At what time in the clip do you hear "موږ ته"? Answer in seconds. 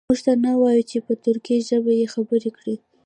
0.09-0.33